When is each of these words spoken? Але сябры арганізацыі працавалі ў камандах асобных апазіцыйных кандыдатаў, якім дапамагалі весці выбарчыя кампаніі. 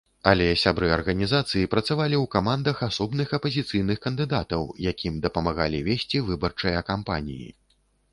Але 0.29 0.45
сябры 0.61 0.87
арганізацыі 0.93 1.67
працавалі 1.73 2.15
ў 2.23 2.29
камандах 2.35 2.77
асобных 2.87 3.33
апазіцыйных 3.39 4.01
кандыдатаў, 4.05 4.65
якім 4.91 5.21
дапамагалі 5.27 5.83
весці 5.89 6.23
выбарчыя 6.31 6.81
кампаніі. 6.89 7.47